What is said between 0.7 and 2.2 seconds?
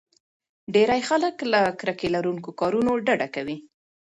ډېری خلک له کرکې